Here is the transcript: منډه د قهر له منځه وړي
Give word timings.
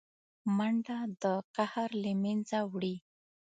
منډه 0.57 0.97
د 1.21 1.23
قهر 1.55 1.89
له 2.03 2.11
منځه 2.23 2.59
وړي 2.71 2.95